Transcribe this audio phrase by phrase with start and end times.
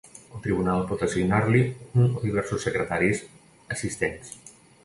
[0.37, 1.61] El Tribunal pot assignar-li
[2.05, 3.25] un o diversos secretaris
[3.77, 4.37] assistents.